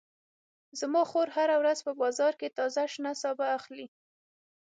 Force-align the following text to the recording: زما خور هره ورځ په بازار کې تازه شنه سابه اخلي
زما 0.79 1.01
خور 1.09 1.27
هره 1.37 1.55
ورځ 1.61 1.79
په 1.85 1.91
بازار 2.01 2.33
کې 2.39 2.55
تازه 2.57 2.83
شنه 2.93 3.11
سابه 3.21 3.45
اخلي 3.57 3.87